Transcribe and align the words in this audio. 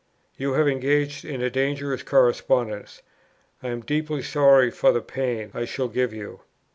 You 0.35 0.53
have 0.53 0.67
engaged 0.67 1.23
in 1.25 1.43
a 1.43 1.51
dangerous 1.51 2.01
correspondence; 2.01 3.03
I 3.61 3.67
am 3.67 3.81
deeply 3.81 4.23
sorry 4.23 4.71
for 4.71 4.91
the 4.91 4.99
pain 4.99 5.51
I 5.53 5.65
shall 5.65 5.89
give 5.89 6.11
you. 6.11 6.39